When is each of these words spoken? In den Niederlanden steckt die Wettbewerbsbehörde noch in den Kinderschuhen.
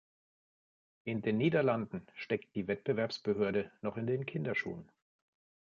In 1.03 1.21
den 1.21 1.37
Niederlanden 1.37 2.07
steckt 2.15 2.55
die 2.55 2.67
Wettbewerbsbehörde 2.67 3.71
noch 3.81 3.97
in 3.97 4.07
den 4.07 4.25
Kinderschuhen. 4.25 4.89